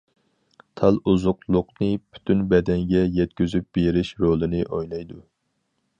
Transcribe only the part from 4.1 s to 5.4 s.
رولىنى ئوينايدۇ.